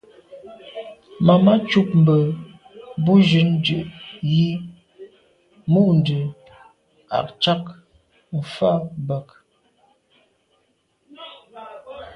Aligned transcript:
Màmá 1.25 1.53
cúp 1.69 1.87
mbə̄ 2.01 2.19
bù 3.03 3.13
jún 3.27 3.47
ndʉ̌ʼ 3.57 3.85
jí 4.31 4.47
mû’ndʉ̀ 5.71 6.21
à’ 7.17 7.19
cák 7.41 7.63
fá 8.53 8.71
bə̀k. 9.07 9.27